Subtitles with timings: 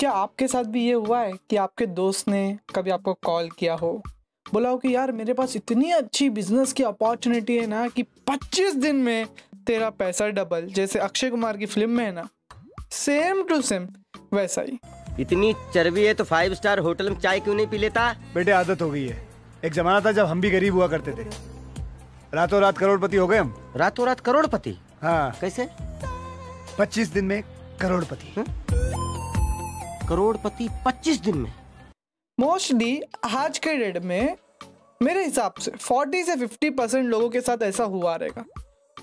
[0.00, 3.74] क्या आपके साथ भी ये हुआ है कि आपके दोस्त ने कभी आपको कॉल किया
[3.74, 4.02] हो?
[4.52, 8.74] बोला हो कि यार मेरे पास इतनी अच्छी बिज़नेस की अपॉर्चुनिटी है ना कि 25
[8.74, 9.26] दिन में
[9.66, 12.28] तेरा पैसा डबल जैसे अक्षय कुमार की फ़िल्म में है ना?
[12.90, 13.88] सेम टू सेम
[14.34, 14.78] वैसा ही।
[15.20, 18.16] इतनी चर्बी है तो फाइव स्टार होटल में चाय क्यों नहीं पी लेता?
[18.34, 19.28] बेटे आदत हो गई है।
[19.64, 21.28] एक जमाना था जब हम भी गरीब हुआ करते थे।
[22.34, 24.78] रातों रात करोड़पति हो गए हम। रातों रात करोड़पति?
[25.02, 25.68] हाँ। कैसे?
[26.78, 27.42] पच्चीस दिन में
[27.80, 28.34] करोड़पति।
[30.10, 31.52] करोड़पति पच्चीस दिन में।
[32.40, 34.36] मोस्टली आज के डेट में
[35.02, 38.44] मेरे हिसाब से 40 से 50 परसेंट लोगों के साथ ऐसा हुआ रहेगा।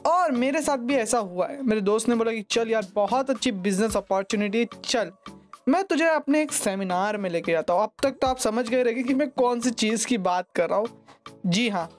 [0.10, 3.30] और मेरे साथ भी ऐसा हुआ है। मेरे दोस्त ने बोला कि चल यार, बहुत
[3.30, 5.12] अच्छी बिज़नेस अपॉर्चुनिटी चल।
[5.70, 8.84] मैं तुझे अपने एक सेमिनार में लेके जाता हूँ। अब तक तो आप समझ गए
[8.84, 11.04] रहेंगे कि मैं कौन सी चीज़ की बात कर रहा हूँ।
[11.46, 11.90] जी हाँ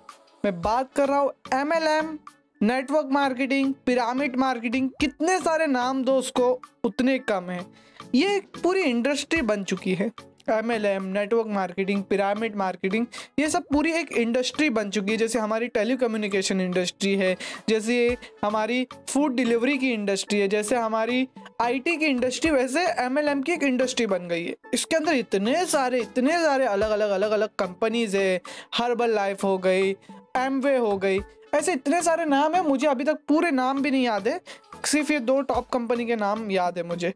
[0.44, 2.18] मैं बात कर रहा हूँ M L M
[2.62, 8.82] network marketing pyramid marketing कितने सारे नाम दो उसको उतने कम है। ये एक पूरी
[8.82, 10.10] इंडस्ट्री बन चुकी है।
[10.50, 13.06] M L M network marketing pyramid marketing
[13.38, 17.36] ये सब पूरी एक इंडस्ट्री बन चुकी है। जैसे हमारी टेलीकम्युनिकेशन इंडस्ट्री है,
[17.68, 21.28] जैसे हमारी फ़ूड डिलीवरी की इंडस्ट्री है, जैसे हमारी
[21.60, 25.14] आईटी की इंडस्ट्री वैसे एम एल एम की एक इंडस्ट्री बन गई है। इसके अंदर
[25.14, 28.40] इतने सारे इतने सारे अलग अलग अलग अलग कंपनीज़ है।
[28.74, 29.90] हर्बल लाइफ हो गई
[30.36, 31.20] एमवे हो गई,
[31.54, 34.40] ऐसे इतने सारे नाम है, मुझे अभी तक पूरे नाम भी नहीं याद है।
[34.84, 37.12] सिर्फ़ ये दो टॉप कंपनी के नाम याद है मुझे।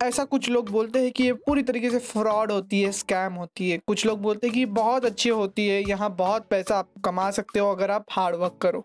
[0.00, 3.70] ऐसा कुछ लोग बोलते हैं कि ये पूरी तरीके से फ्रॉड होती है, स्कैम होती
[3.70, 7.30] है। कुछ लोग बोलते हैं कि बहुत अच्छी होती है, यहाँ बहुत पैसा आप कमा
[7.30, 8.82] सकते हो अगर आप हार्ड वर्क करो।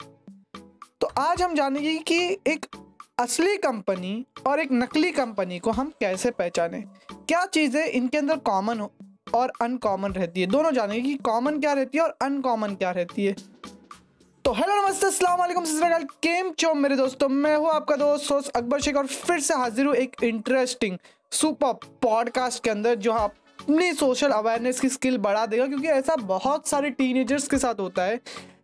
[1.01, 2.65] तो आज हम जानेंगे कि एक
[3.19, 8.87] असली कंपनी और एक नकली कंपनी को हम कैसे पहचाने। क्या चीज़ें इनके अंदर कॉमन
[9.33, 10.47] और अनकॉमन रहती है?
[10.47, 13.35] दोनों जानेंगे कि कॉमन क्या रहती है और अनकॉमन क्या रहती है।
[14.45, 18.95] तो हेलो नमस्ते अस्सलाम केम चो मेरे दोस्तों, मैं हूँ आपका दोस्त सोस अकबर शेख,
[18.97, 20.97] और फिर से हाजिर हूँ एक इंटरेस्टिंग
[21.31, 26.15] सुपर पॉडकास्ट के अंदर, जो आप अपनी सोशल अवेयरनेस की स्किल बढ़ा देगा, क्योंकि ऐसा
[26.15, 28.17] बहुत सारे टीनेजर्स के साथ होता है।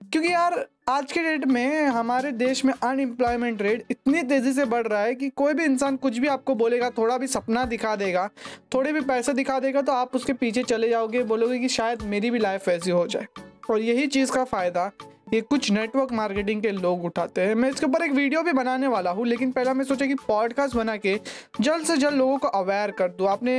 [0.03, 4.87] क्योंकि यार, आज के डेट में हमारे देश में अनएम्प्लॉयमेंट रेट इतनी तेज़ी से बढ़
[4.87, 8.29] रहा है कि कोई भी इंसान कुछ भी आपको बोलेगा, थोड़ा भी सपना दिखा देगा,
[8.73, 12.31] थोड़े भी पैसे दिखा देगा तो आप उसके पीछे चले जाओगे, बोलोगे कि शायद मेरी
[12.31, 13.27] भी लाइफ ऐसी हो जाए।
[13.69, 14.91] और यही चीज़ का फ़ायदा
[15.27, 18.87] ये कुछ नेटवर्क मार्केटिंग के लोग उठाते हैं। मैं इसके ऊपर एक वीडियो भी बनाने
[18.87, 21.19] वाला हूँ, लेकिन पहला मैं सोचा कि पॉडकास्ट बना के
[21.61, 23.55] जल्द से जल्द लोगों को अवेयर कर दूँ। आपने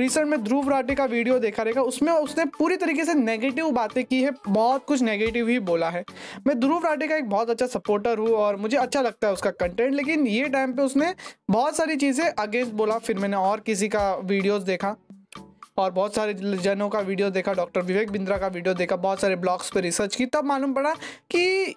[0.00, 4.04] रिसेंट में ध्रुव राटे का वीडियो देखा रहेगा, उसमें उसने पूरी तरीके से नेगेटिव बातें
[4.04, 6.04] की है, बहुत कुछ नेगेटिव ही बोला है।
[6.46, 9.50] मैं ध्रुव राटे का एक बहुत अच्छा सपोर्टर हूँ और मुझे अच्छा लगता है उसका
[9.56, 11.14] कंटेंट लेकिन ये टाइम पर उसने
[11.50, 14.96] बहुत सारी चीज़ें अगेंस्ट बोला, फिर मैंने और किसी का वीडियोज़ देखा।
[15.78, 19.36] और बहुत सारे जनों का वीडियो देखा, डॉक्टर विवेक बिंद्रा का वीडियो देखा, बहुत सारे
[19.36, 20.94] ब्लॉग्स पर रिसर्च की, तब मालूम पड़ा
[21.30, 21.74] कि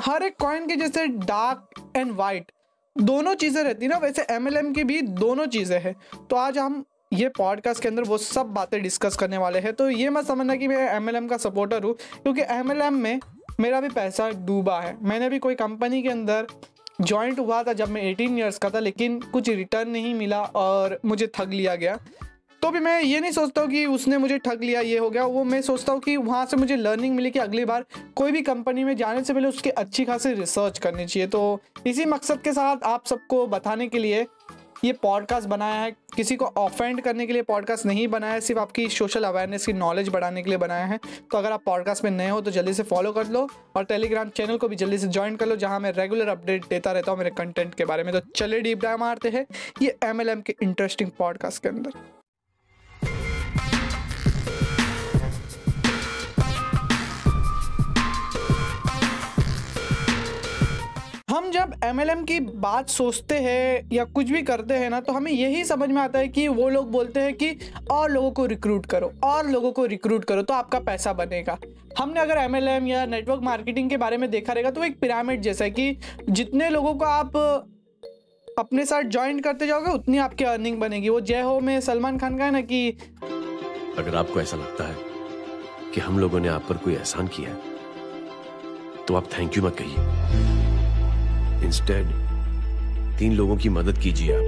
[0.00, 2.52] हर एक कॉइन के जैसे डार्क एंड वाइट
[2.96, 5.94] दोनों चीज़ें रहती ना, वैसे एम एल एम की भी दोनों चीज़ें हैं।
[6.30, 9.88] तो आज हम ये पॉडकास्ट के अंदर वो सब बातें डिस्कस करने वाले हैं। तो
[9.90, 12.94] ये मत समझना कि मैं एम एल एम का सपोर्टर हूँ, क्योंकि एम एल एम
[12.94, 13.20] में
[13.60, 16.46] मेरा भी पैसा डूबा है। मैंने भी कोई कंपनी के अंदर
[17.00, 20.98] ज्वाइंट हुआ था जब मैं 18 ईयर्स का था, लेकिन कुछ रिटर्न नहीं मिला और
[21.04, 21.98] मुझे ठग लिया गया।
[22.62, 25.24] तो भी मैं ये नहीं सोचता हूँ कि उसने मुझे ठग लिया, ये हो गया।
[25.24, 27.84] वो मैं सोचता हूँ कि वहाँ से मुझे लर्निंग मिली कि अगली बार
[28.16, 32.04] कोई भी कंपनी में जाने से पहले उसकी अच्छी खासी रिसर्च करनी चाहिए। तो इसी
[32.06, 34.26] मकसद के साथ आप सबको बताने के लिए
[34.84, 38.60] ये पॉडकास्ट बनाया है। किसी को ऑफेंड करने के लिए पॉडकास्ट नहीं बनाया है, सिर्फ़
[38.60, 40.98] आपकी सोशल अवेयरनेस की नॉलेज बढ़ाने के लिए बनाया है।
[41.30, 44.28] तो अगर आप पॉडकास्ट में नए हो तो जल्दी से फॉलो कर लो और टेलीग्राम
[44.30, 47.18] चैनल को भी जल्दी से ज्वाइन कर लो, जहाँ मैं रेगुलर अपडेट देता रहता हूँ
[47.18, 49.46] मेरे कंटेंट के बारे में। तो चले डीप डाइव मारते हैं
[49.82, 51.92] ये एमएलएम के इंटरेस्टिंग पॉडकास्ट के अंदर।
[61.36, 65.30] हम जब एमएलएम की बात सोचते हैं या कुछ भी करते हैं ना तो हमें
[65.32, 67.48] यही समझ में आता है कि वो लोग बोलते हैं कि
[67.90, 71.56] और लोगों को रिक्रूट करो, और लोगों को रिक्रूट करो तो आपका पैसा बनेगा।
[71.98, 75.64] हमने अगर एमएलएम या नेटवर्क मार्केटिंग के बारे में देखा रहेगा तो एक पिरामिड जैसा
[75.64, 75.98] है कि
[76.30, 77.36] जितने लोगों को आप
[78.58, 82.38] अपने साथ ज्वाइन करते जाओगे, उतनी आपकी अर्निंग बनेगी। वो जय हो में सलमान खान
[82.38, 82.88] का है ना कि
[83.98, 84.96] अगर आपको ऐसा लगता है
[85.94, 89.76] कि हम लोगों ने आप पर कोई एहसान किया है तो आप थैंक यू मत
[89.80, 90.74] कहिए।
[91.64, 92.06] इंस्टेड
[93.18, 94.42] तीन लोगों की मदद कीजिए आप।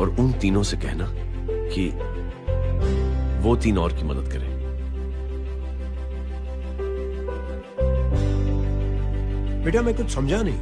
[0.00, 1.12] और उन तीनों से कहना
[1.74, 1.88] कि
[3.48, 4.62] वो तीन और की मदद करें।
[9.64, 10.58] बेटा मैं कुछ समझा नहीं।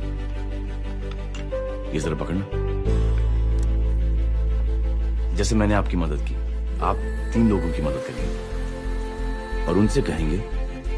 [1.92, 2.46] ये जरा पकड़ना।
[5.34, 6.34] जैसे मैंने आपकी मदद की
[6.80, 6.96] आप
[7.34, 10.38] तीन लोगों की मदद करेंगे। और उनसे कहेंगे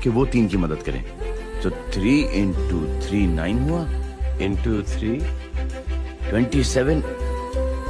[0.01, 1.22] कि वो तीन की मदद करें।
[1.63, 3.81] तो थ्री इंटू थ्री नाइन हुआ।
[4.45, 5.11] Into three
[6.29, 7.01] twenty seven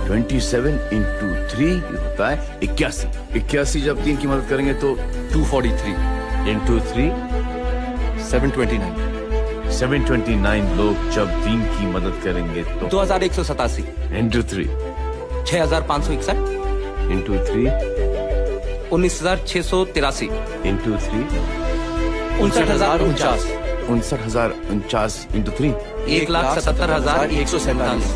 [0.06, 4.94] twenty seven into three होता है इक्यासी। इक्यासी जब तीन की मदद करेंगे तो
[5.32, 5.92] two forty three
[6.52, 7.04] into three
[8.30, 13.22] seven twenty nine seven twenty nine लोग जब तीन की मदद करेंगे तो दो हज़ार
[13.24, 13.84] एक सौ सतासी।
[14.18, 17.66] इंटू थ्री छह हज़ार पाँच सौ इकसठ। इंटू थ्री
[18.94, 20.26] उन्नीस हज़ार छह सौ तिरासी।
[20.68, 21.20] इंटू थ्री
[22.42, 23.46] उनसठ हज़ार उनचास।
[23.84, 25.72] उनसठ हज़ार उनचास इंटू थ्री।
[26.16, 28.10] एक लाख सतहत्तर हज़ार एक सौ सैतालीस।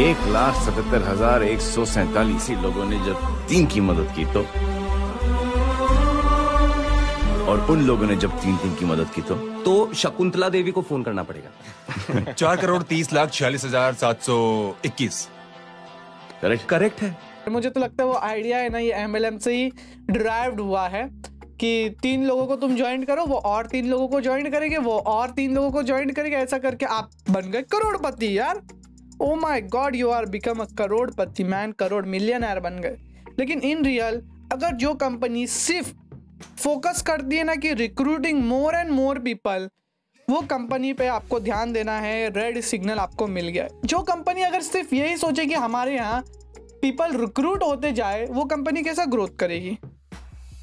[0.00, 4.24] एक लाख सतहत्तर हज़ार एक सौ सैतालीस। ही लोगों ने जब तीन की मदद की
[4.34, 4.42] तो
[7.50, 9.34] और उन लोगों ने जब तीन तीन की मदद की तो?
[9.64, 14.36] तो शकुंतला देवी को फ़ोन करना पड़ेगा। चार करोड़ तीस लाख छियालीस हज़ार सात सौ
[14.84, 15.28] इक्कीस।
[16.42, 17.16] करेक्ट। करेक्ट है।
[17.50, 19.70] मुझे तो लगता है वो आइडिया है ना ये एमएलएम से ही
[20.10, 21.04] डिराइव्ड हुआ है।
[21.60, 24.98] कि तीन लोगों को तुम ज्वाइन करो, वो और तीन लोगों को ज्वाइन करेंगे, वो
[24.98, 28.62] और तीन लोगों को ज्वाइन करेंगे, ऐसा करके आप बन गए करोड़पति यार।
[29.22, 32.96] ओ my god you are become a Crorepati man crore millionaire बन गए।
[33.38, 34.22] लेकिन इन रियल
[34.52, 35.92] अगर जो कंपनी सिर्फ़
[36.58, 39.68] फोकस करती है ना कि recruiting more and more people
[40.28, 44.42] वो कंपनी पे आपको ध्यान देना है रेड सिग्नल आपको मिल गया है। जो कंपनी
[44.42, 46.22] अगर सिर्फ़ यही सोचे कि हमारे यहाँ
[46.82, 49.78] पीपल रिक्रूट होते जाए, वो कंपनी कैसा ग्रोथ करेगी?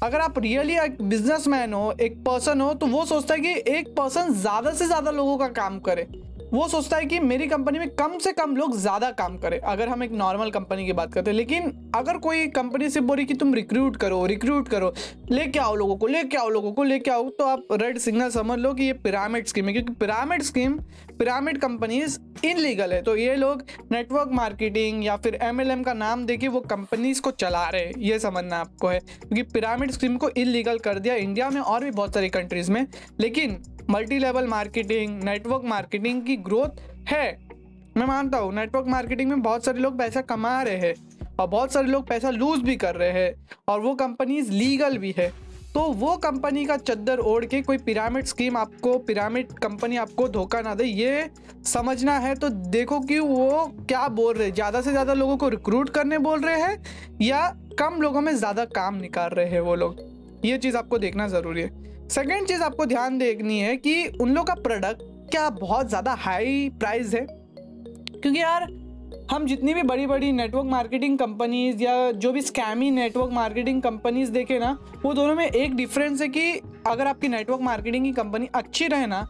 [0.02, 3.88] अगर आप रियली एक बिजनेसमैन हो, एक पर्सन हो तो वो सोचता है कि एक
[3.96, 6.02] पर्सन ज़्यादा से ज़्यादा लोगों का काम करे।
[6.48, 9.88] वो सोचता है कि मेरी कंपनी में कम से कम लोग ज़्यादा काम करें। अगर
[9.88, 13.34] हम एक नॉर्मल कंपनी की बात करते हैं, लेकिन अगर कोई कंपनी से बोली कि
[13.34, 14.92] तुम रिक्रूट करो रिक्रूट करो,
[15.30, 18.58] लेके आओ लोगों को, लेके आओ लोगों को, लेके आओ तो आप रेड सिग्नल समझ
[18.58, 20.78] लो कि ये पिरामिड स्कीम है, क्योंकि pyramid scheme
[21.18, 26.48] pyramid companies illegal है। तो ये लोग नेटवर्क मार्केटिंग या फिर एमएलएम का नाम देके
[26.48, 30.98] वो कंपनीज़ को चला रहे ये समझना आपको है, क्योंकि पिरामिड स्कीम को इलीगल कर
[30.98, 32.86] दिया। इंडिया में और भी बहुत सारी कंट्रीज़ में,
[33.20, 37.26] लेकिन multi level marketing network marketing की ग्रोथ है।
[37.96, 40.94] मैं मानता हूँ नेटवर्क मार्केटिंग में बहुत सारे लोग पैसा कमा रहे हैं
[41.40, 45.14] और बहुत सारे लोग पैसा लूज भी कर रहे हैं और वो कंपनीज़ लीगल भी
[45.18, 45.30] है।
[45.74, 50.60] तो वो कंपनी का चद्दर ओढ़ के कोई पिरामिड स्कीम आपको पिरामिड कंपनी आपको धोखा
[50.60, 51.30] ना दे, ये
[51.66, 55.90] समझना है। तो देखो कि वो क्या बोल रहे ज़्यादा से ज़्यादा लोगों को रिक्रूट
[55.90, 57.48] करने बोल रहे हैं या
[57.78, 60.06] कम लोगों में ज़्यादा काम निकाल रहे हैं वो लोग।
[60.44, 64.46] ये चीज़ आपको देखना ज़रूरी है। सेकेंड चीज़ आपको ध्यान देखनी है कि उन लोग
[64.46, 67.20] का प्रोडक्ट क्या बहुत ज़्यादा हाई प्राइस है?
[67.22, 68.62] क्योंकि यार,
[69.30, 74.30] हम जितनी भी बड़ी बड़ी नेटवर्क मार्केटिंग कंपनीज़ या जो भी स्कैमी नेटवर्क मार्केटिंग कंपनीज़
[74.32, 74.70] देखे ना,
[75.02, 76.50] वो दोनों में एक डिफरेंस है कि
[76.86, 79.26] अगर आपकी नेटवर्क मार्केटिंग की कंपनी अच्छी रहे ना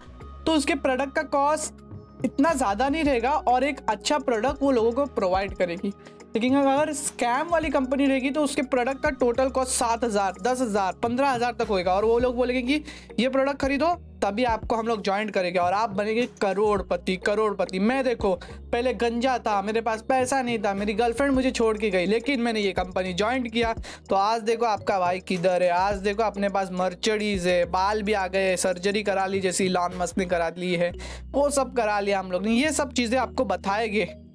[0.46, 4.92] तो उसके प्रोडक्ट का कॉस्ट इतना ज़्यादा नहीं रहेगा और एक अच्छा प्रोडक्ट वो लोगों
[4.92, 5.92] को प्रोवाइड करेगी।
[6.38, 10.60] लेकिन अगर स्कैम वाली कंपनी रहेगी तो उसके प्रोडक्ट का टोटल कॉस्ट सात हज़ार, दस
[10.60, 12.84] हज़ार, पंद्रह हज़ार तक होएगा। और वो लोग बोलेंगे कि
[13.20, 13.86] ये प्रोडक्ट खरीदो,
[14.22, 18.34] तभी आपको हम लोग ज्वाइन करेंगे। और आप बनेंगे करोड़पति करोड़पति। मैं देखो,
[18.72, 22.40] पहले गंजा था, मेरे पास पैसा नहीं था, मेरी गर्लफ्रेंड मुझे छोड़ के गई, लेकिन
[22.40, 23.74] मैंने ये कंपनी ज्वाइन किया।
[24.08, 25.70] तो आज देखो आपका भाई किधर है?
[25.70, 29.98] आज देखो अपने पास मर्चडीज है, बाल भी आ गए सर्जरी करा ली जैसी लॉन
[29.98, 30.92] मस्त ने करा ली है।
[31.32, 34.27] वो सब करा लिया हम लोग ने। ये सब चीज़ें आपको बताएँगे।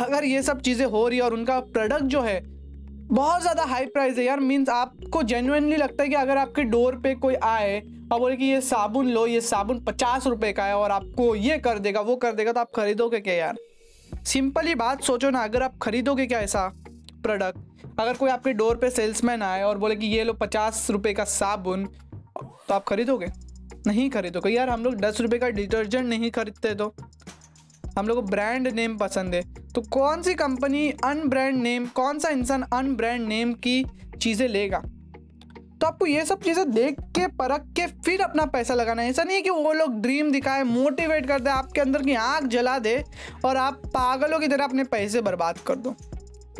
[0.00, 2.40] अगर ये सब चीज़ें हो रही है और उनका प्रोडक्ट जो है,
[3.08, 6.96] बहुत ज़्यादा हाई प्राइस है यार मीन्स आपको जेनुअनली लगता है कि अगर आपके डोर
[6.96, 7.80] पे कोई आए
[8.12, 11.58] और बोले कि ये साबुन लो, ये साबुन पचास रुपये का है और आपको ये
[11.58, 13.58] कर देगा, वो कर देगा तो आप खरीदोगे क्या यार?
[14.12, 16.66] सिंपली बात, सोचो ना, अगर आप खरीदोगे क्या ऐसा
[17.22, 21.12] प्रोडक्ट अगर कोई आपके डोर पे सेल्समैन आए और बोले कि ये लो पचास रुपये
[21.14, 21.84] का साबुन
[22.34, 23.26] तो आप खरीदोगे?
[23.86, 26.94] नहीं खरीदोगे। यार, हम लोग दस रुपये का डिटर्जेंट नहीं खरीदते तो?
[27.98, 29.42] हम लोग को ब्रांड नेम पसंद है।
[29.74, 33.84] तो कौन सी कंपनी अनब्रांड नेम कौन सा इंसान अनब्रांड नेम की
[34.16, 34.82] चीज़ें लेगा?
[35.80, 39.22] तो आपको ये सब चीज़ें देख के, परख के फिर अपना पैसा लगाना है। ऐसा
[39.24, 42.78] नहीं है कि वो लोग ड्रीम दिखाए मोटिवेट कर दे, आपके अंदर की आग जला
[42.78, 43.02] दे
[43.44, 45.94] और आप पागलों की तरह अपने पैसे बर्बाद कर दो।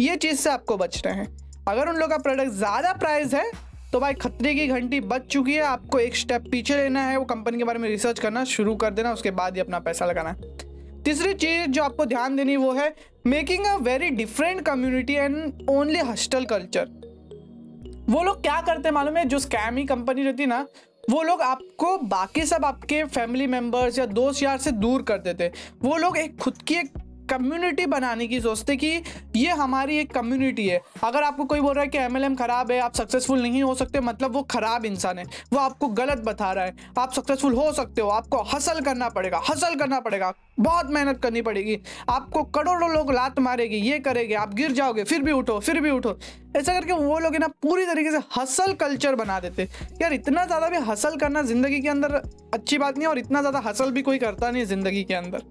[0.00, 1.26] ये चीज़ से आपको बचना है।
[1.68, 3.50] अगर उन लोग का प्रोडक्ट ज़्यादा प्राइस है
[3.92, 7.24] तो भाई खतरे की घंटी बच चुकी है। आपको एक स्टेप पीछे लेना है, वो
[7.26, 10.30] कंपनी के बारे में रिसर्च करना शुरू कर देना, उसके बाद ही अपना पैसा लगाना
[10.30, 10.70] है।
[11.04, 12.94] तीसरी चीज़ जो आपको ध्यान देनी वो है
[13.26, 16.88] making a very different community and only hostel culture
[18.10, 19.24] वो लोग क्या करते हैं मालूम है?
[19.24, 20.66] जो स्कैम ही कंपनी रहती ना,
[21.10, 25.52] वो लोग आपको बाकी सब आपके फैमिली मेंबर्स या दोस्त यार से दूर कर देते
[25.82, 26.92] वो लोग एक खुद की एक
[27.30, 28.88] कम्युनिटी बनाने की सोचते कि
[29.36, 32.78] ये हमारी एक कम्युनिटी है। अगर आपको कोई बोल रहा है कि एमएलएम खराब है,
[32.80, 36.64] आप सक्सेसफुल नहीं हो सकते मतलब वो खराब इंसान है। वो आपको गलत बता रहा
[36.64, 41.20] है। आप सक्सेसफुल हो सकते हो, आपको हसल करना पड़ेगा हसल करना पड़ेगा। बहुत मेहनत
[41.22, 41.78] करनी पड़ेगी।
[42.10, 45.90] आपको करोड़ों लोग लात मारेगी, ये करेंगे, आप गिर जाओगे, फिर भी उठो, फिर भी
[45.90, 46.18] उठो।
[46.56, 49.68] ऐसा करके वो लोग ना पूरी तरीके से हसल कल्चर बना देते
[50.02, 52.14] यार इतना ज़्यादा भी हसल करना ज़िंदगी के अंदर
[52.54, 55.42] अच्छी बात नहीं है और इतना ज़्यादा हसल भी कोई करता नहीं ज़िंदगी के अंदर।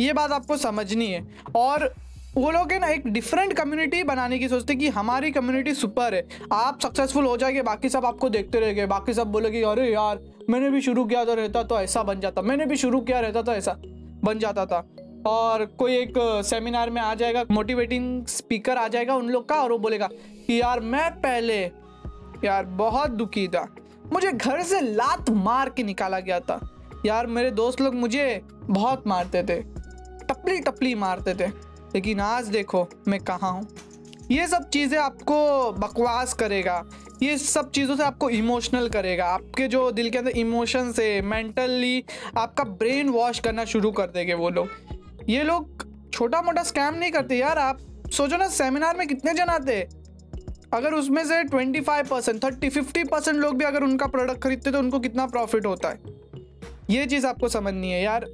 [0.00, 1.94] ये बात आपको समझनी है। और
[2.34, 6.28] वो लोग है ना, एक डिफरेंट कम्युनिटी बनाने की सोचते कि हमारी कम्युनिटी सुपर है।
[6.52, 10.70] आप सक्सेसफुल हो जाएँगे, बाकी सब आपको देखते रहेंगे। बाकी सब बोलेगे, अरे यार, मैंने
[10.70, 13.52] भी शुरू किया तो रहता तो ऐसा बन जाता। मैंने भी शुरू किया, रहता तो
[13.52, 13.76] ऐसा
[14.24, 14.88] बन जाता था।
[15.26, 19.72] और कोई एक सेमिनार में आ जाएगा मोटिवेटिंग स्पीकर आ जाएगा उन लोग का और
[19.72, 20.08] वो बोलेगा
[20.46, 21.62] कि, यार, मैं पहले,
[22.44, 23.74] यार, बहुत दुखी था।
[24.12, 26.70] मुझे घर से लात मार के निकाला गया था।
[27.06, 29.79] यार, मेरे दोस्त लोग मुझे बहुत मारते थे।
[30.50, 31.48] टपली टपली मारते थे।
[31.94, 33.68] लेकिन आज देखो, मैं कहाँ हूँ?
[34.30, 36.84] ये सब चीज़ें आपको बकवास करेगा।
[37.22, 42.04] ये सब चीज़ों से आपको इमोशनल करेगा। आपके जो दिल के अंदर इमोशन से मेंटली
[42.38, 44.68] आपका ब्रेन वॉश करना शुरू कर देंगे वो लोग।
[45.28, 47.78] ये लोग छोटा मोटा स्कैम नहीं करते। यार, आप
[48.12, 49.88] सोचो ना, सेमिनार में कितने जन आते
[50.74, 54.70] अगर उसमें से twenty five percent thirty fifty percent लोग भी अगर उनका प्रोडक्ट खरीदते
[54.70, 56.00] तो उनको कितना प्रॉफिट होता है?
[56.90, 58.26] ये चीज़ आपको समझनी है। यार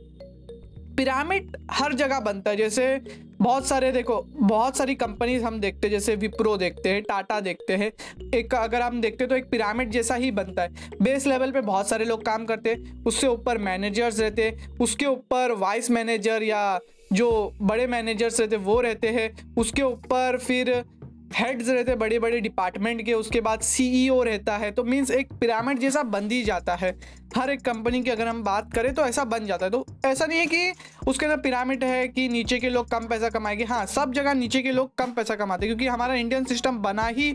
[0.97, 3.01] पिरामिड हर जगह बनता है। जैसे
[3.41, 7.77] बहुत सारे, देखो, बहुत सारी कंपनीज़ हम देखते हैं, जैसे विप्रो देखते हैं, टाटा देखते
[7.77, 7.93] हैं।
[8.35, 10.69] एक अगर हम देखते हैं तो एक पिरामिड जैसा ही बनता है।
[11.03, 15.07] बेस लेवल पे बहुत सारे लोग काम करते हैं। उससे ऊपर मैनेजर्स रहते हैं। उसके
[15.07, 16.81] ऊपर वाइस मैनेजर या
[17.13, 20.85] जो बड़े मैनेजर्स रहते वो रहते हैं। उसके ऊपर फिर
[21.35, 25.33] हेड्स रहते हैं बड़े बड़े डिपार्टमेंट के, उसके बाद सीईओ रहता है तो मीन्स एक
[25.33, 26.95] पिरामिड जैसा बन ही जाता है।
[27.37, 30.27] हर एक कंपनी की अगर हम बात करें तो ऐसा बन जाता है। तो ऐसा
[30.27, 30.73] नहीं है कि
[31.09, 34.63] उसके अंदर पिरामिड है कि नीचे के लोग कम पैसा कमाएँगे। हाँ सब जगह नीचे
[34.63, 37.33] के लोग कम पैसा कमाते हैं, क्योंकि हमारा इंडियन सिस्टम बना ही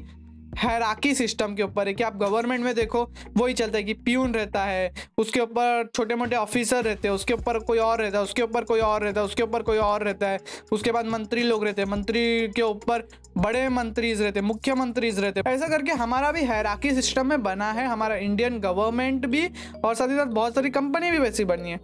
[0.57, 4.33] हैराकी सिस्टम के ऊपर है कि आप गवर्नमेंट में देखो, वही चलता है कि प्यून
[4.33, 8.23] रहता है, उसके ऊपर छोटे मोटे ऑफिसर रहते हैं, उसके ऊपर कोई और रहता है,
[8.23, 10.39] उसके ऊपर कोई और रहता है, उसके ऊपर कोई और रहता है,
[10.71, 15.67] उसके बाद मंत्री लोग रहते हैं, मंत्री के ऊपर बड़े मंत्रीज रहते मुख्यमंत्रीज रहते ऐसा
[15.67, 19.49] करके हमारा भी हैराकी सिस्टम में बना है, हमारा इंडियन गवर्नमेंट भी,
[19.85, 21.77] और साथ ही साथ बहुत सारी कंपनी भी वैसी बनी है।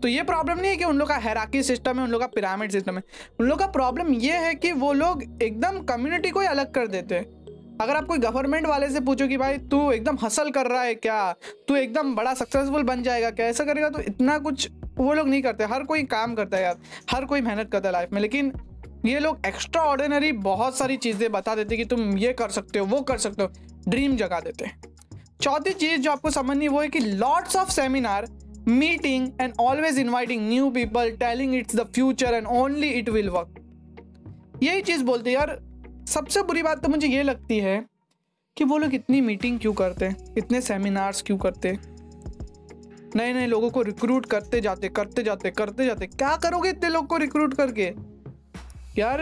[0.00, 2.26] तो ये प्रॉब्लम नहीं है कि उन लोग का हैराकी सिस्टम है, उन लोग का
[2.26, 3.02] पिरामिड सिस्टम है।
[3.40, 6.86] उन लोग का प्रॉब्लम ये है कि वो लोग एकदम कम्युनिटी को ही अलग कर
[6.86, 7.43] देते हैं।
[7.80, 10.94] अगर आप कोई गवर्नमेंट वाले से पूछो कि भाई, तू एकदम हसल कर रहा है
[10.96, 11.32] क्या?
[11.68, 13.46] तू एकदम बड़ा सक्सेसफुल बन जाएगा क्या?
[13.46, 16.76] ऐसा करेगा तो इतना कुछ वो लोग नहीं करते। हर कोई काम करता है यार,
[17.10, 18.52] हर कोई मेहनत करता है लाइफ में। लेकिन
[19.06, 22.86] ये लोग एक्स्ट्रा ऑर्डिनरी बहुत सारी चीज़ें बता देते कि तुम ये कर सकते हो,
[22.86, 23.50] वो कर सकते हो।
[23.88, 24.70] ड्रीम जगा देते
[25.40, 28.26] चौथी चीज़ जो आपको समझनी वो है कि lots of seminar
[28.68, 33.60] meeting and always inviting new people telling it's the future and only it will work
[34.62, 35.58] यही चीज़ बोलते यार
[36.06, 37.84] सबसे बुरी बात तो मुझे ये लगती है
[38.56, 40.04] कि वो लोग इतनी मीटिंग क्यों करते?
[40.04, 41.72] हैं इतने सेमिनार्स क्यों करते?
[43.16, 47.06] नए नए लोगों को रिक्रूट करते जाते करते जाते करते जाते। क्या करोगे इतने लोग
[47.06, 47.92] को रिक्रूट करके?
[48.98, 49.20] यार,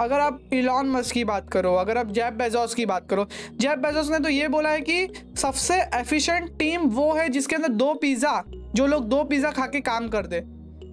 [0.00, 3.78] अगर आप इलॉन मस्क की बात करो, अगर आप जैब बेजोस की बात करो जैब
[3.78, 7.92] बेजोस ने तो ये बोला है कि सबसे एफिशिएंट टीम वो है जिसके अंदर दो
[7.94, 8.42] पिज़्ज़ा
[8.74, 10.40] जो लोग दो पिज़्ज़ा खा के काम कर दे।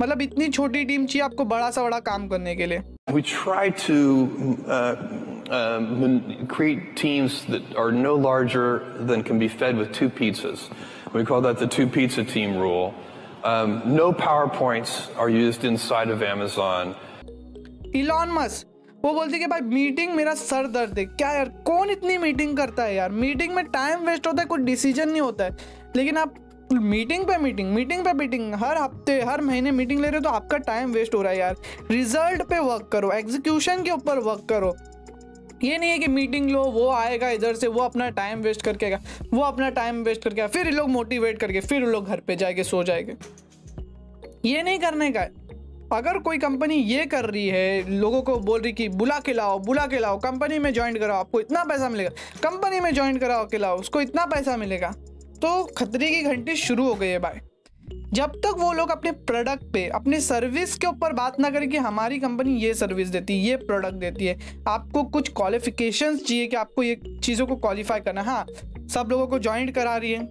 [0.01, 2.81] मतलब इतनी छोटी टीम चाहिए आपको बड़ा सा बड़ा काम करने के लिए।
[3.12, 3.96] We try to
[4.66, 4.72] uh,
[5.48, 10.68] uh, man- create teams that are no larger than can be fed with two pizzas.
[11.12, 12.94] We call that the two pizza team rule.
[13.44, 16.94] Um, no PowerPoints are used inside of Amazon.
[17.96, 18.66] Elon Musk
[19.04, 22.84] वो बोलती कि भाई meeting मेरा sir दर्द है क्या यार कौन इतनी मीटिंग करता
[22.84, 25.56] है यार मीटिंग में टाइम वेस्ट होता है कोई डिसीजन नहीं होता है
[25.96, 26.34] लेकिन आप
[26.79, 30.29] मीटिंग पे मीटिंग मीटिंग पे मीटिंग। हर हफ़्ते, हर महीने मीटिंग ले रहे हो तो
[30.29, 31.55] आपका टाइम वेस्ट हो रहा है यार।
[31.91, 34.75] रिज़ल्ट पे वर्क करो एग्जीक्यूशन के ऊपर वर्क करो।
[35.63, 38.85] ये नहीं है कि मीटिंग लो, वो आएगा इधर से, वो अपना टाइम वेस्ट करके
[38.85, 38.99] आएगा।
[39.33, 42.63] वो अपना टाइम वेस्ट करके आएगा। फिर लोग मोटिवेट करके, फिर लोग घर पे जाएँगे,
[42.63, 43.13] सो जाएँगे।
[44.45, 45.31] ये नहीं करने का है।
[45.93, 49.59] अगर कोई कंपनी ये कर रही है, लोगों को बोल रही कि बुला के लाओ,
[49.59, 52.09] बुला के लाओ कंपनी में ज्वाइन कराओ, आपको इतना पैसा मिलेगा।
[52.49, 54.95] कंपनी में ज्वाइन कराओ, के लाओ, उसको इतना पैसा मिलेगा।
[55.41, 57.39] तो खतरे की घंटी शुरू हो गई है भाई
[58.13, 61.77] जब तक वो लोग अपने प्रोडक्ट पे, अपने सर्विस के ऊपर बात ना करें कि
[61.77, 66.55] हमारी कंपनी ये सर्विस देती है ये प्रोडक्ट देती है, आपको कुछ क्वालिफिकेशंस चाहिए कि
[66.55, 68.45] आपको ये चीज़ों को क्वालिफाई करना हाँ।
[68.89, 70.25] सब लोगों को ज्वाइन करा रही है।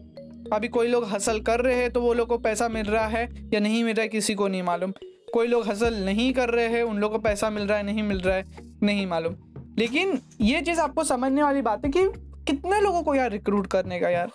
[0.53, 3.29] अभी कोई लोग हसल कर रहे हैं तो वो लोग को पैसा मिल रहा है
[3.55, 4.93] या नहीं मिल रहा है, किसी को नहीं मालूम।
[5.35, 8.03] कोई लोग हसल नहीं कर रहे हैं, उन लोगों को पैसा मिल रहा है, नहीं
[8.03, 8.45] मिल रहा है,
[8.83, 9.35] नहीं मालूम।
[9.79, 12.09] लेकिन ये चीज़ आपको समझने वाली बात है कि
[12.47, 14.31] कितने लोगों को यार रिक्रूट करने का यार?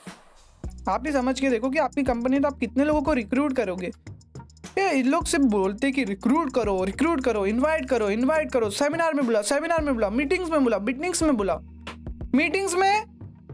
[0.89, 3.91] आप ही समझ के देखो कि आपकी कंपनी तो आप कितने लोगों को रिक्रूट करोगे।
[4.77, 9.13] ये इन लोग सिर्फ़ बोलते कि रिक्रूट करो रिक्रूट करो इनवाइट करो इनवाइट करो। सेमिनार
[9.13, 11.59] में बुला सेमिनार में बुला मीटिंग्स में बुला मीटिंग्स में बुला
[12.35, 13.03] मीटिंग्स में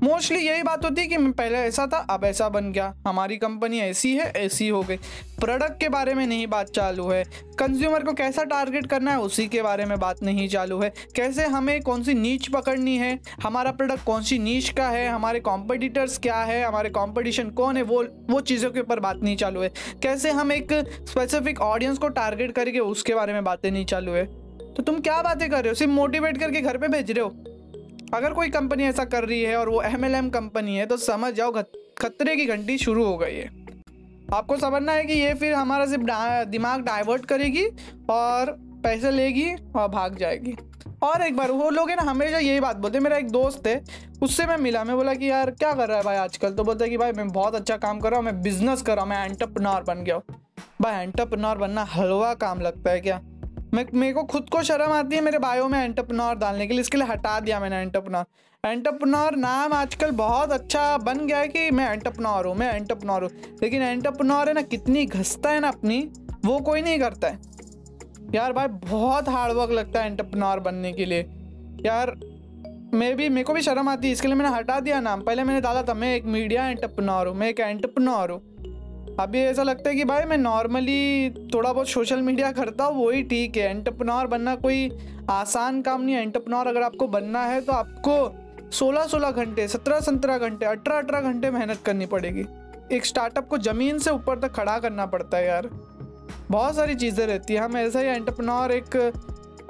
[0.03, 3.79] मोस्टली यही बात होती है कि पहले ऐसा था, अब ऐसा बन गया। हमारी कंपनी
[3.79, 4.95] ऐसी है, ऐसी हो गई।
[5.39, 7.23] प्रोडक्ट के बारे में नहीं बात चालू है।
[7.59, 11.45] कंज्यूमर को कैसा टारगेट करना है, उसी के बारे में बात नहीं चालू है। कैसे
[11.45, 13.19] हमें कौन सी नीच पकड़नी है?
[13.43, 15.09] हमारा प्रोडक्ट कौन सी नीच का है?
[15.09, 16.65] हमारे कॉम्पिटिटर्स क्या है?
[16.65, 17.83] हमारे कॉम्पिटिशन कौन है?
[17.83, 19.69] वो वो चीज़ों के ऊपर बात नहीं चालू है।
[20.03, 20.73] कैसे हम एक
[21.09, 24.25] स्पेसिफिक ऑडियंस को टारगेट करके उसके बारे में बातें नहीं चालू है?
[24.73, 25.75] तो तुम क्या बातें कर रहे हो?
[25.75, 27.50] सिर्फ़ मोटिवेट करके घर पे भेज रहे हो?
[28.13, 31.51] अगर कोई कंपनी ऐसा कर रही है और वो एमएलएम कंपनी है तो समझ जाओ
[31.97, 33.49] खतरे की घंटी शुरू हो गई है।
[34.33, 36.03] आपको समझना है कि ये फिर हमारा सिर्फ़
[36.49, 37.65] दिमाग डाइवर्ट करेगी
[38.09, 38.51] और
[38.83, 40.55] पैसे लेगी और भाग जाएगी।
[41.03, 43.81] और एक बार, वो लोग है ना, हमेशा यही बात बोलते मेरा एक दोस्त है,
[44.21, 46.53] उससे मैं मिला, मैं बोला कि यार, क्या कर रहा है भाई आजकल?
[46.53, 48.95] तो बोलता है कि भाई, मैं बहुत अच्छा काम कर रहा हूँ, मैं बिज़नेस कर
[48.95, 50.23] रहा हूँ, मैं एंटरप्रनोर बन गया हूँ।
[50.81, 53.21] भाई एंटरप्रनोर बनना हलवा काम लगता है क्या?
[53.73, 56.81] मैं, मेरे को खुद को शर्म आती है मेरे बायो में एंटरप्रनोर डालने के लिए,
[56.81, 58.25] इसके लिए हटा दिया मैंने एंटरप्रनोर
[58.63, 63.31] एंटरप्रनोर नाम आजकल बहुत अच्छा बन गया है कि मैं एंटरप्रनोर हूँ, मैं एंटरप्रनोर हूँ।
[63.61, 65.99] लेकिन एंटरप्रनोर है ना, कितनी घसता है ना अपनी,
[66.45, 67.39] वो कोई नहीं करता है।
[68.35, 71.21] यार भाई, बहुत हार्डवर्क लगता है एंटरप्रनोर बनने के लिए।
[71.85, 72.15] यार,
[72.93, 75.43] मैं भी, मेरे को भी शर्म आती है, इसके लिए मैंने हटा दिया नाम। पहले
[75.43, 78.41] मैंने डाला था, मैं एक मीडिया एंटरप्रनोर हूँ, मैं एक एंटरप्रनोर हूँ।
[79.21, 83.23] अभी ऐसा लगता है कि भाई मैं नॉर्मली थोड़ा बहुत सोशल मीडिया करता हूँ, वही
[83.23, 84.89] ठीक है। एंटरप्रनोर बनना कोई
[85.29, 90.65] आसान काम नहीं है। एंटरप्रनोर अगर आपको बनना है तो आपको 16-16 घंटे 17-17 घंटे
[90.65, 92.45] 18-18 घंटे मेहनत करनी पड़ेगी।
[92.91, 95.69] एक स्टार्टअप को ज़मीन से ऊपर तक खड़ा करना पड़ता है यार।
[96.51, 98.95] बहुत सारी चीज़ें रहती है। हम ऐसा ही एंटरप्रनोर एक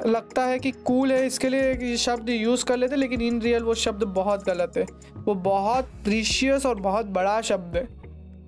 [0.08, 3.64] लगता है कि कूल है, इसके लिए ये शब्द यूज़ कर लेते लेकिन इन रियल
[3.64, 4.86] वो शब्द बहुत गलत है।
[5.18, 7.88] वो बहुत प्रीशियस और बहुत बड़ा शब्द है।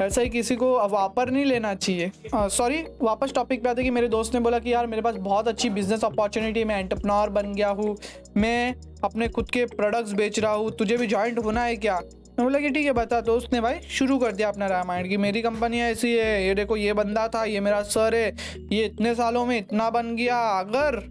[0.01, 2.11] ऐसा ही किसी को वापर नहीं लेना चाहिए।
[2.49, 5.47] सॉरी वापस टॉपिक पे आते कि मेरे दोस्त ने बोला कि यार, मेरे पास बहुत
[5.47, 7.95] अच्छी बिज़नेस अपॉर्चुनिटी मैं एंटरप्रनोर बन गया हूँ,
[8.37, 11.99] मैं अपने खुद के प्रोडक्ट्स बेच रहा हूँ, तुझे भी ज्वाइंट होना है क्या?
[12.29, 15.17] मैं बोला कि ठीक है, बता तो उसने भाई, शुरू कर दिया अपना रामायण की।
[15.17, 18.35] मेरी कंपनी ऐसी है, ये देखो, ये बंदा था, ये मेरा सर है,
[18.71, 21.01] ये इतने सालों में इतना बन गया, अगर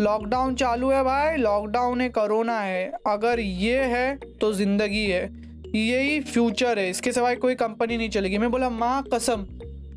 [0.00, 5.26] लॉकडाउन चालू है भाई लॉकडाउन है कोरोना है, अगर ये है तो ज़िंदगी है।
[5.74, 9.46] यही फ्यूचर है। इसके सिवाय कोई कंपनी नहीं चलेगी। मैं बोला, माँ, कसम।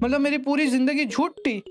[0.04, 1.62] मतलब मेरी पूरी ज़िंदगी झूठ। थी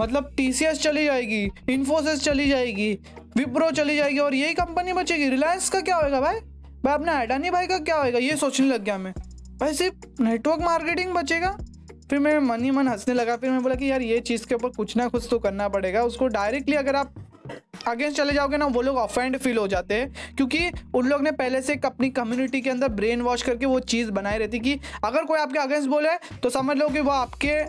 [0.00, 2.92] मतलब टीसीएस चली जाएगी इन्फोसिस चली जाएगी
[3.36, 6.34] विप्रो चली जाएगी और यही कंपनी बचेगी। रिलायंस का क्या होएगा भाई?
[6.84, 8.18] भाई, अपने अडानी भाई का क्या होएगा?
[8.18, 9.12] ये सोचने लग गया मैं।
[9.60, 11.56] भाई, सिर्फ़ नेटवर्क मार्केटिंग बचेगा।
[12.10, 14.54] फिर मैं मन ही मन हंसने लगा। फिर मैं बोला कि यार, ये चीज़ के
[14.54, 17.23] ऊपर कुछ ना कुछ तो करना पड़ेगा। उसको डायरेक्टली अगर आप
[17.86, 21.30] अगेंस्ट चले जाओगे ना, वो लोग ऑफेंड फील हो जाते हैं। क्योंकि उन लोग ने
[21.32, 25.24] पहले से अपनी कम्युनिटी के अंदर ब्रेन वॉश करके वो चीज़ बनाई रहती कि अगर
[25.24, 27.62] कोई आपके अगेंस्ट बोले तो समझ लो कि वो आपके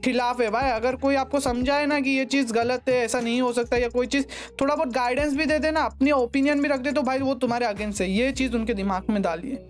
[0.00, 3.40] खिलाफ है। भाई, अगर कोई आपको समझाए ना कि ये चीज़ गलत है, ऐसा नहीं
[3.42, 4.24] हो सकता या कोई चीज़,
[4.60, 7.66] थोड़ा बहुत गाइडेंस भी दे देना अपनी ओपिनियन भी रख दे तो भाई वो तुम्हारे
[7.66, 9.66] अगेंस्ट है। ये चीज़ उनके दिमाग में डालिए।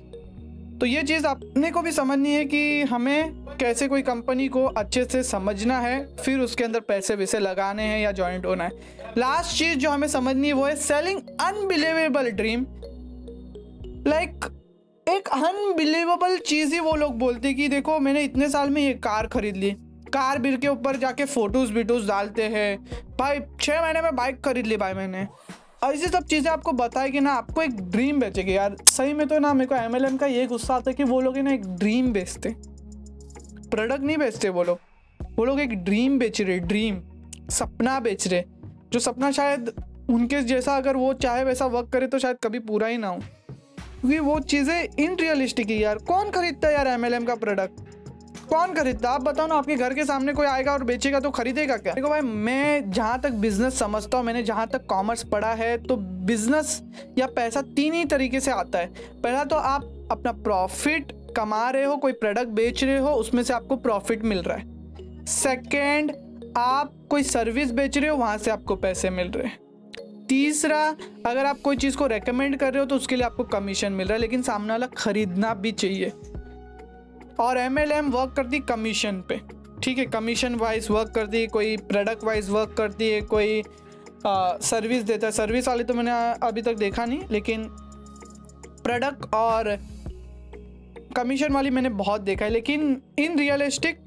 [0.81, 5.05] तो ये चीज़ अपने को भी समझनी है कि हमें कैसे कोई कंपनी को अच्छे
[5.05, 8.71] से समझना है, फिर उसके अंदर पैसे वैसे लगाने हैं या ज्वाइंट होना है।
[9.19, 12.67] लास्ट चीज़ जो हमें समझनी है, वो है सेलिंग अनबिलीवेबल ड्रीम
[14.09, 14.45] लाइक
[15.07, 19.27] एक अनबिलीवेबल चीज़ ही वो लोग बोलते कि देखो, मैंने इतने साल में ये कार
[19.27, 19.71] खरीद ली।
[20.09, 22.79] कार बिल के ऊपर जाके फ़ोटोज़ वीटोज डालते हैं।
[23.19, 25.27] भाई छः महीने में बाइक खरीद ली भाई मैंने।
[25.85, 29.39] ऐसी सब चीज़ें आपको बताए कि ना, आपको एक ड्रीम बेचेगी यार। सही में तो
[29.39, 32.13] ना, मेरे को एमएलएम का ये गुस्सा आता है कि वो लोग ना एक ड्रीम
[32.13, 32.55] बेचते।
[33.71, 34.79] प्रोडक्ट नहीं बेचते वो लोग।
[35.37, 37.01] वो लोग एक ड्रीम बेच रहे ड्रीम
[37.51, 38.45] सपना बेच रहे।
[38.93, 39.73] जो सपना शायद
[40.11, 43.19] उनके जैसा अगर वो चाहे वैसा वर्क करे तो शायद कभी पूरा ही ना हो।
[44.01, 47.98] क्योंकि वो चीज़ें इन रियलिस्टिक है यार। कौन खरीदता है यार एमएलएम का प्रोडक्ट
[48.49, 49.11] कौन खरीदता?
[49.11, 51.95] आप बताओ ना, आपके घर के सामने कोई आएगा और बेचेगा तो खरीदेगा क्या?
[51.95, 55.97] देखो भाई, मैं जहाँ तक बिज़नेस समझता हूँ, मैंने जहाँ तक कॉमर्स पढ़ा है तो
[55.97, 56.81] बिज़नेस
[57.19, 58.87] या पैसा तीन ही तरीके से आता है।
[59.23, 63.55] पहला तो आप अपना प्रॉफिट कमा रहे हो, कोई प्रोडक्ट बेच रहे हो, उसमें से
[63.55, 66.13] आपको प्रॉफिट मिल रहा है। सेकेंड
[66.57, 69.59] आप कोई सर्विस बेच रहे हो, वहाँ से आपको पैसे मिल रहे हैं।
[70.29, 70.83] तीसरा,
[71.27, 74.09] अगर आप कोई चीज़ को रेकमेंड कर रहे हो तो उसके लिए आपको कमीशन मिल
[74.09, 76.13] रहा है, लेकिन सामने वाला खरीदना भी चाहिए।
[77.41, 79.41] और एम एल एम वर्क करती कमीशन पे।
[79.83, 83.63] ठीक है कमीशन वाइज वर्क करती है, कोई प्रोडक्ट वाइज वर्क करती है, कोई
[84.27, 86.13] सर्विस देता है। सर्विस वाली तो मैंने
[86.47, 87.69] अभी तक देखा नहीं, लेकिन
[88.85, 89.77] प्रोडक्ट और
[91.17, 94.01] कमीशन वाली मैंने बहुत देखा है। लेकिन इन रियलिस्टिक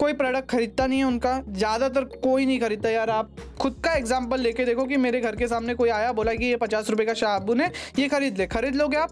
[0.00, 4.40] कोई प्रोडक्ट खरीदता नहीं है उनका। ज़्यादातर कोई नहीं खरीदता यार। आप खुद का एग्ज़ाम्पल
[4.40, 7.14] लेके देखो कि मेरे घर के सामने कोई आया, बोला कि ये पचास रुपये का
[7.14, 9.10] साबुन है, ये खरीद ले। खरीद लोगे आप?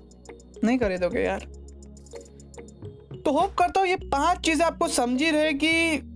[0.64, 1.46] नहीं खरीदोगे यार।
[3.20, 5.68] तो होप करता हूँ ये पाँच चीज़ें आपको समझी रहे कि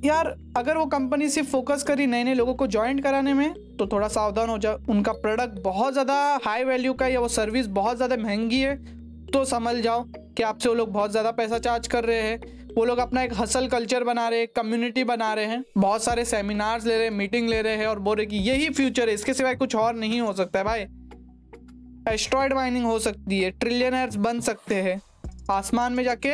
[0.04, 3.86] यार, अगर वो कंपनी सिर्फ़ फोकस करी नए नए लोगों को ज्वाइन कराने में तो
[3.86, 6.14] थोड़ा सावधान हो जाओ। उनका प्रोडक्ट बहुत ज़्यादा
[6.44, 8.76] हाई वैल्यू का या वो सर्विस बहुत ज़्यादा महँगी है
[9.28, 12.84] तो समझ जाओ कि आपसे वो लोग बहुत ज़्यादा पैसा चार्ज कर रहे हैं। वो
[12.84, 16.86] लोग अपना एक हसल कल्चर बना रहे हैं कम्युनिटी बना रहे हैं। बहुत सारे सेमिनार्स
[16.86, 19.34] ले रहे हैं मीटिंग ले रहे हैं और बोल रहे कि यही फ्यूचर है, इसके
[19.34, 20.86] सिवाय कुछ और नहीं हो सकता है भाई।
[22.14, 25.00] एस्ट्रॉयड माइनिंग हो सकती है ट्रिलियनर्स बन सकते हैं।
[25.50, 26.30] आसमान में जाके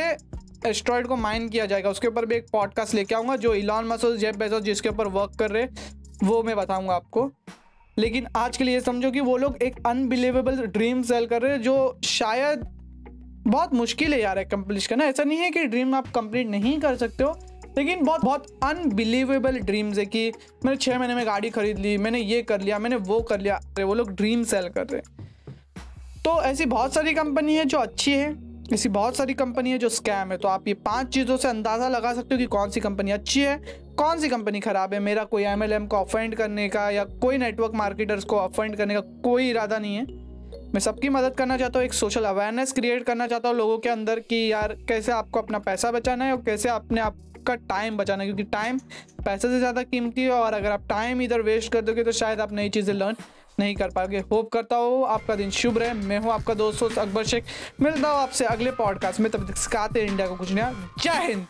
[0.67, 4.19] एस्ट्रॉयड को माइन किया जाएगा। उसके ऊपर भी एक पॉडकास्ट लेके आऊँगा, जो इलॉन मसोस
[4.19, 5.67] जेब बेजोस जिसके ऊपर वर्क कर रहे
[6.25, 7.31] वो मैं बताऊँगा आपको।
[7.97, 11.63] लेकिन आज के लिए समझो कि वो लोग एक अनबिलीवेबल ड्रीम सेल कर रहे हैं,
[11.63, 12.61] जो शायद
[13.43, 16.97] बहुत मुश्किल है यार कंप्लीट करना। ऐसा नहीं है कि ड्रीम आप कंप्लीट नहीं कर
[16.97, 17.39] सकते हो,
[17.79, 20.31] लेकिन बहुत बहुत अनबिलीवेबल ड्रीम्स है कि
[20.65, 23.61] मैंने छः महीने में गाड़ी खरीद ली, मैंने ये कर लिया, मैंने वो कर लिया,
[23.81, 25.29] वो लोग ड्रीम सेल कर रहे
[26.25, 28.33] तो ऐसी बहुत सारी कंपनी है जो अच्छी है
[28.73, 31.89] ऐसी बहुत सारी कंपनी है जो स्कैम है। तो आप ये पाँच चीज़ों से अंदाज़ा
[31.89, 33.57] लगा सकते हो कि कौन सी कंपनी अच्छी है,
[33.99, 37.75] कौन सी कंपनी ख़राब है। मेरा कोई एमएलएम को अफेंड करने का या कोई नेटवर्क
[37.75, 40.05] मार्केटर्स को अफेंड करने का कोई इरादा नहीं है।
[40.73, 43.89] मैं सबकी मदद करना चाहता हूँ, एक सोशल अवेयरनेस क्रिएट करना चाहता हूँ लोगों के
[43.89, 48.23] अंदर कि यार कैसे आपको अपना पैसा बचाना है और कैसे अपने आपका टाइम बचाना
[48.23, 48.79] है। क्योंकि टाइम
[49.25, 52.41] पैसे से ज़्यादा कीमती है और अगर आप टाइम इधर वेस्ट कर दोगे तो शायद
[52.41, 53.17] आप नई चीज़ें लर्न
[53.61, 57.25] नहीं कर पाएँगे होप करता हूँ आपका दिन शुभ रहे। मैं हूँ आपका दोस्त अकबर
[57.25, 57.45] शेख।
[57.81, 61.47] मिलता हूँ आपसे अगले पॉडकास्ट में। तब तक सिखाते इंडिया को कुछ नया। जय हिंद।